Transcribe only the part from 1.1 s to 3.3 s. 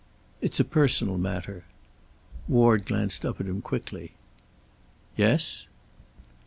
matter." Ward glanced